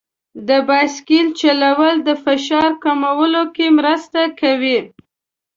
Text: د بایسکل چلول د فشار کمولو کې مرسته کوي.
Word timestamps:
د 0.47 0.49
بایسکل 0.67 1.25
چلول 1.41 1.95
د 2.07 2.09
فشار 2.23 2.69
کمولو 2.83 3.43
کې 3.55 3.67
مرسته 3.77 4.21
کوي. 4.39 4.79